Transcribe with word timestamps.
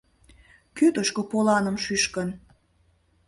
Кӧ 0.77 0.85
тушко 0.95 1.21
поланым 1.31 1.75
шӱшкын? 1.83 2.29